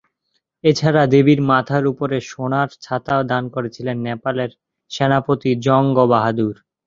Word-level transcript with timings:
এছাড়া 0.63 1.03
দেবীর 1.13 1.39
মাথার 1.49 1.83
উপরের 1.93 2.23
সোনার 2.31 2.69
ছাতা 2.81 3.15
দান 3.31 3.43
করেছিলেন 3.55 3.97
নেপালের 4.07 4.51
সেনাপতি 4.91 5.51
জঙ্গ 5.65 5.97
বাহাদুর। 6.11 6.55